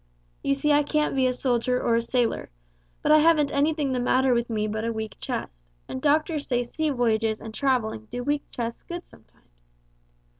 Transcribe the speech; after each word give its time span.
You 0.43 0.55
see 0.55 0.71
I 0.71 0.81
can't 0.81 1.15
be 1.15 1.27
a 1.27 1.31
soldier 1.31 1.79
or 1.79 2.01
sailor, 2.01 2.49
but 3.03 3.11
I 3.11 3.19
haven't 3.19 3.51
anything 3.53 3.93
the 3.93 3.99
matter 3.99 4.33
with 4.33 4.49
me 4.49 4.67
but 4.67 4.83
a 4.83 4.91
weak 4.91 5.15
chest, 5.19 5.59
and 5.87 6.01
doctors 6.01 6.47
say 6.47 6.63
sea 6.63 6.89
voyages 6.89 7.39
and 7.39 7.53
travelling 7.53 8.07
do 8.09 8.23
weak 8.23 8.41
chests 8.49 8.81
good 8.81 9.05
sometimes. 9.05 9.67